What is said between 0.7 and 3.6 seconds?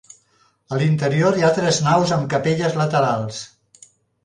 A l'interior hi ha tres naus amb capelles laterals.